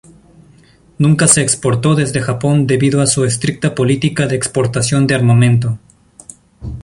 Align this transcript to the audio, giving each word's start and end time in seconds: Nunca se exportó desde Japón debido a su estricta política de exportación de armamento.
Nunca 0.97 1.27
se 1.27 1.43
exportó 1.43 1.93
desde 1.93 2.21
Japón 2.23 2.65
debido 2.65 3.01
a 3.01 3.05
su 3.05 3.23
estricta 3.23 3.75
política 3.75 4.25
de 4.25 4.35
exportación 4.35 5.05
de 5.05 5.13
armamento. 5.13 5.77